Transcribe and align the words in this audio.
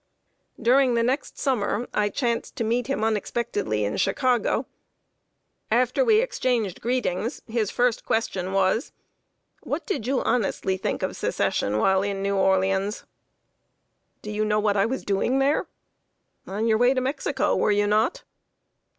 During 0.59 0.95
the 0.95 1.03
next 1.03 1.37
summer, 1.37 1.87
I 1.93 2.09
chanced 2.09 2.55
to 2.55 2.63
meet 2.63 2.87
him 2.87 3.03
unexpectedly 3.03 3.83
in 3.85 3.97
Chicago. 3.97 4.65
After 5.69 6.03
we 6.03 6.21
exchanged 6.21 6.81
greetings, 6.81 7.43
his 7.47 7.69
first 7.69 8.03
question 8.03 8.51
was 8.51 8.93
"What 9.61 9.85
did 9.85 10.07
you 10.07 10.21
honestly 10.23 10.75
think 10.75 11.03
of 11.03 11.15
Secession 11.15 11.77
while 11.77 12.01
in 12.01 12.23
New 12.23 12.35
Orleans?" 12.35 13.05
"Do 14.23 14.31
you 14.31 14.43
know 14.43 14.59
what 14.59 14.75
I 14.75 14.87
was 14.87 15.05
doing 15.05 15.37
there?" 15.37 15.67
"On 16.47 16.67
your 16.67 16.79
way 16.79 16.95
to 16.95 17.01
Mexico, 17.01 17.55
were 17.55 17.69
you 17.71 17.85
not?" 17.85 18.23